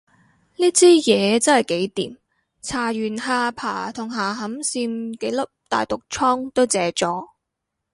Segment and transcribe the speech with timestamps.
[0.55, 2.17] 呢支嘢真係幾掂，
[2.63, 5.37] 搽完下巴同下頷線幾粒
[5.69, 7.23] 大毒瘡都謝咗